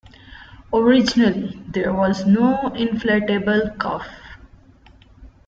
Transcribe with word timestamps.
Originally, 0.73 1.61
there 1.67 1.93
was 1.93 2.25
no 2.25 2.71
inflatable 2.75 3.77
cuff. 3.77 4.07